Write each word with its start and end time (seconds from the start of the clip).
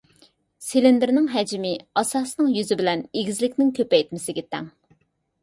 سىلىندىرنىڭ 0.67 1.27
ھەجمى، 1.33 1.73
ئاساسىنىڭ 2.03 2.49
يۈزى 2.55 2.79
بىلەن 2.81 3.05
ئېگىزلىكىنىڭ 3.11 3.71
كۆپەيتمىسىگە 3.83 4.47
تەڭ. 4.57 4.73